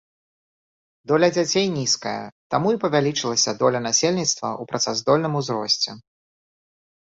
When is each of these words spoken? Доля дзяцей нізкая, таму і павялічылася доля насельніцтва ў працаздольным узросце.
Доля 1.11 1.27
дзяцей 1.35 1.67
нізкая, 1.79 2.23
таму 2.55 2.67
і 2.77 2.81
павялічылася 2.87 3.51
доля 3.61 3.79
насельніцтва 3.87 4.49
ў 4.61 4.73
працаздольным 4.75 5.33
узросце. 5.43 5.89